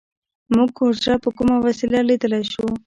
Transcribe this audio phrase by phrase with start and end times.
[0.55, 2.65] موږ حجره په کومه وسیله لیدلی شو